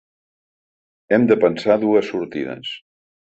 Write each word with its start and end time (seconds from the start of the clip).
Hem 1.17 1.27
de 1.33 1.37
pensar 1.45 1.77
dues 1.83 2.09
sortides. 2.13 2.73